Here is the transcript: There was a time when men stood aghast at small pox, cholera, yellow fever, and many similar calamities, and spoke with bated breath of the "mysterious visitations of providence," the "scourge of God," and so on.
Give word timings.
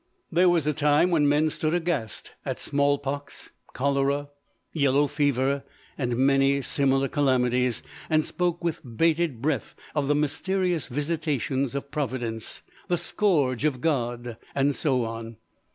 There 0.31 0.49
was 0.49 0.65
a 0.65 0.73
time 0.73 1.11
when 1.11 1.29
men 1.29 1.51
stood 1.51 1.75
aghast 1.75 2.31
at 2.43 2.57
small 2.57 2.97
pox, 2.97 3.51
cholera, 3.73 4.29
yellow 4.73 5.05
fever, 5.05 5.63
and 5.95 6.17
many 6.17 6.63
similar 6.63 7.07
calamities, 7.07 7.83
and 8.09 8.25
spoke 8.25 8.63
with 8.63 8.81
bated 8.97 9.43
breath 9.43 9.75
of 9.93 10.07
the 10.07 10.15
"mysterious 10.15 10.87
visitations 10.87 11.75
of 11.75 11.91
providence," 11.91 12.63
the 12.87 12.97
"scourge 12.97 13.63
of 13.63 13.79
God," 13.79 14.37
and 14.55 14.73
so 14.73 15.03
on. 15.05 15.37